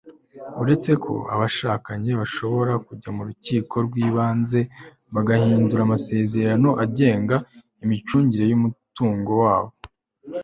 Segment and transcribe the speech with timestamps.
[0.61, 4.59] uretse ko abashakanye bashobora kujya mu rukiko rw'ibanze
[5.13, 7.35] bagahindura amasezerano agenga
[7.83, 9.71] imicungire y'umutungo wabo